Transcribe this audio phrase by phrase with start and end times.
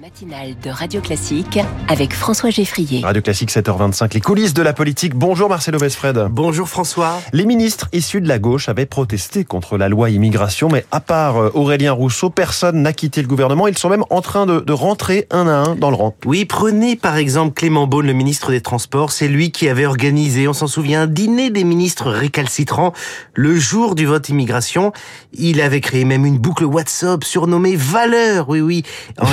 [0.00, 1.58] matinale de Radio Classique
[1.88, 3.00] avec François Geffrier.
[3.02, 5.14] Radio Classique 7h25, les coulisses de la politique.
[5.14, 6.26] Bonjour Marcelo Vesfred.
[6.30, 7.22] Bonjour François.
[7.32, 11.38] Les ministres issus de la gauche avaient protesté contre la loi immigration, mais à part
[11.38, 13.68] euh, Aurélien Rousseau, personne n'a quitté le gouvernement.
[13.68, 16.14] Ils sont même en train de, de, rentrer un à un dans le rang.
[16.26, 19.12] Oui, prenez par exemple Clément Beaune, le ministre des Transports.
[19.12, 22.92] C'est lui qui avait organisé, on s'en souvient, un dîner des ministres récalcitrants
[23.32, 24.92] le jour du vote immigration.
[25.32, 28.50] Il avait créé même une boucle WhatsApp surnommée Valeur.
[28.50, 28.82] Oui, oui.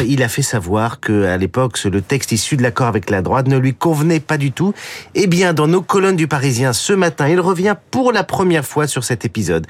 [0.07, 3.47] Il a fait savoir que à l'époque, le texte issu de l'accord avec la droite
[3.47, 4.75] ne lui convenait pas du tout.
[5.15, 8.85] Eh bien, dans nos colonnes du Parisien ce matin, il revient pour la première fois
[8.85, 9.65] sur cet épisode.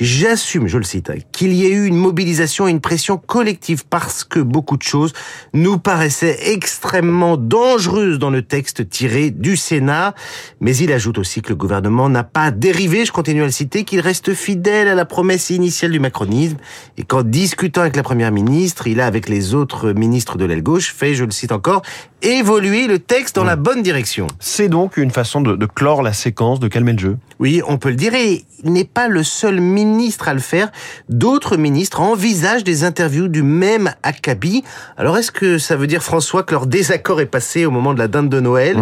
[0.00, 4.22] J'assume, je le cite, qu'il y ait eu une mobilisation et une pression collective parce
[4.22, 5.12] que beaucoup de choses
[5.54, 10.14] nous paraissaient extrêmement dangereuses dans le texte tiré du Sénat.
[10.60, 13.82] Mais il ajoute aussi que le gouvernement n'a pas dérivé, je continue à le citer,
[13.82, 16.58] qu'il reste fidèle à la promesse initiale du macronisme
[16.96, 20.62] et qu'en discutant avec la première ministre, il a avec les autres ministres de l'aile
[20.62, 21.82] gauche fait, je le cite encore,
[22.22, 24.28] évoluer le texte dans la bonne direction.
[24.38, 27.16] C'est donc une façon de, de clore la séquence, de calmer le jeu.
[27.40, 29.87] Oui, on peut le dire et il n'est pas le seul ministre
[30.26, 30.70] à le faire.
[31.08, 34.64] D'autres ministres envisagent des interviews du même acabit.
[34.96, 37.98] Alors est-ce que ça veut dire, François, que leur désaccord est passé au moment de
[37.98, 38.76] la dinde de Noël?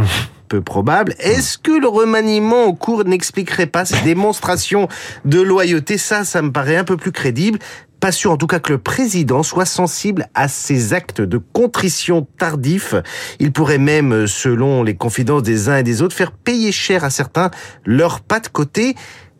[0.49, 1.15] Peu probable.
[1.19, 4.87] Est-ce que le remaniement au cours n'expliquerait pas ces démonstrations
[5.25, 5.99] de loyauté?
[5.99, 7.59] Ça, ça me paraît un peu plus crédible
[8.01, 12.27] pas sûr en tout cas que le président soit sensible à ces actes de contrition
[12.39, 12.95] tardifs.
[13.41, 17.11] Il pourrait même, selon les confidences des uns et des autres, faire payer cher à
[17.11, 17.51] certains
[17.85, 18.95] leur pas de côté.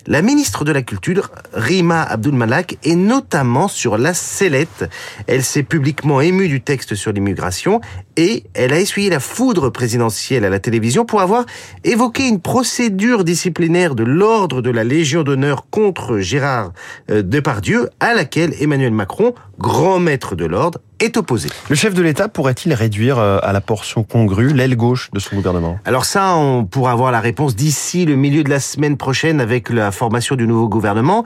[0.09, 4.89] La ministre de la Culture, Rima Abdul Malak, est notamment sur la sellette.
[5.27, 7.81] Elle s'est publiquement émue du texte sur l'immigration
[8.17, 11.45] et elle a essuyé la foudre présidentielle à la télévision pour avoir
[11.83, 16.73] évoqué une procédure disciplinaire de l'ordre de la Légion d'honneur contre Gérard
[17.11, 21.49] euh, Depardieu à laquelle Emmanuel Macron, grand maître de l'ordre, est opposé.
[21.69, 25.37] Le chef de l'État pourrait-il réduire euh, à la portion congrue l'aile gauche de son
[25.37, 25.79] gouvernement?
[25.85, 29.71] Alors ça, on pourra avoir la réponse d'ici le milieu de la semaine prochaine avec
[29.71, 31.25] la formation du nouveau gouvernement.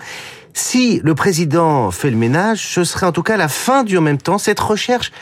[0.53, 4.03] Si le président fait le ménage, ce serait en tout cas la fin du en
[4.03, 5.13] même temps cette recherche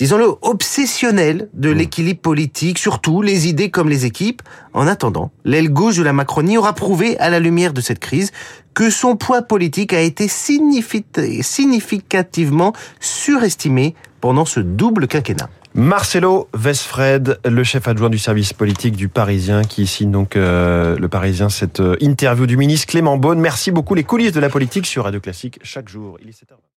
[0.00, 1.76] disons-le, obsessionnelle de mmh.
[1.76, 4.40] l'équilibre politique, surtout les idées comme les équipes.
[4.72, 8.32] En attendant, l'aile gauche de la Macronie aura prouvé, à la lumière de cette crise,
[8.72, 15.50] que son poids politique a été significativement surestimé pendant ce double quinquennat.
[15.74, 21.08] Marcelo Vesfred, le chef adjoint du service politique du Parisien, qui signe donc euh, le
[21.08, 23.38] Parisien cette euh, interview du ministre Clément Beaune.
[23.38, 23.94] Merci beaucoup.
[23.94, 26.16] Les coulisses de la politique sur Radio Classique chaque jour.
[26.22, 26.60] Il est 7h20.